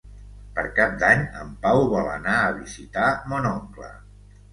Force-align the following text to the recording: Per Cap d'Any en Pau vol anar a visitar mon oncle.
Per 0.53 0.61
Cap 0.77 0.93
d'Any 1.01 1.19
en 1.41 1.51
Pau 1.65 1.81
vol 1.91 2.09
anar 2.13 2.37
a 2.47 2.55
visitar 2.61 3.11
mon 3.35 3.47
oncle. 3.51 3.93